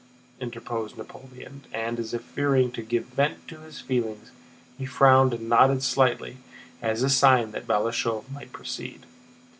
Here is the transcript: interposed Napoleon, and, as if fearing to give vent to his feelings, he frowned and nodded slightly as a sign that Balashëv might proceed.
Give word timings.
interposed 0.39 0.97
Napoleon, 0.97 1.61
and, 1.71 1.99
as 1.99 2.11
if 2.11 2.23
fearing 2.23 2.71
to 2.71 2.81
give 2.81 3.05
vent 3.05 3.47
to 3.47 3.59
his 3.59 3.81
feelings, 3.81 4.31
he 4.79 4.87
frowned 4.87 5.31
and 5.31 5.47
nodded 5.47 5.83
slightly 5.83 6.37
as 6.81 7.03
a 7.03 7.07
sign 7.09 7.51
that 7.51 7.67
Balashëv 7.67 8.23
might 8.31 8.51
proceed. 8.51 9.05